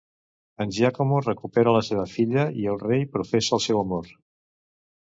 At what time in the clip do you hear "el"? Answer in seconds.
2.73-2.83, 3.61-3.65